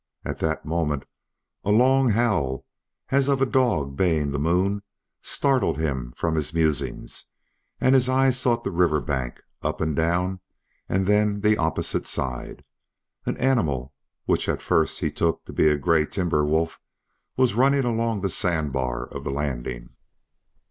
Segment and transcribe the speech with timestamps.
[0.25, 1.05] At that moment
[1.63, 2.65] a long howl,
[3.09, 4.81] as of a dog baying the moon,
[5.21, 7.25] startled him from his musings,
[7.79, 10.39] and his eyes sought the river bank, up and down,
[10.89, 12.63] and then the opposite side.
[13.27, 13.93] An animal,
[14.25, 16.79] which at first he took to be a gray timber wolf,
[17.37, 19.91] was running along the sand bar of the landing.